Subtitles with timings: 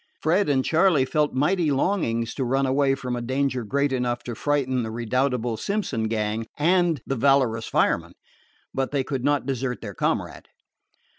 [0.19, 4.33] Fred and Charley felt mighty longings to run away from a danger great enough to
[4.33, 8.13] frighten the redoubtable Simpson gang and the valorous fireman,
[8.73, 10.47] but they could not desert their comrade.